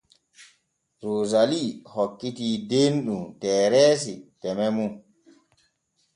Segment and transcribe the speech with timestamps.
[1.05, 1.59] Roosali
[1.93, 4.93] hokkitii Denɗum Tereesi teme mum.